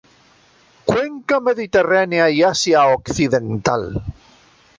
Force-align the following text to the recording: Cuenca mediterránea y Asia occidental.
Cuenca 0.83 1.39
mediterránea 1.39 2.27
y 2.31 2.41
Asia 2.41 2.87
occidental. 2.87 4.01